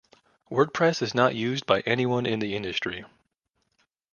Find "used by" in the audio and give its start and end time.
1.35-1.81